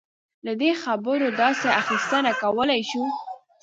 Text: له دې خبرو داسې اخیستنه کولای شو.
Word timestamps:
له 0.45 0.53
دې 0.61 0.71
خبرو 0.83 1.27
داسې 1.41 1.67
اخیستنه 1.81 2.31
کولای 2.41 2.81
شو. 2.89 3.03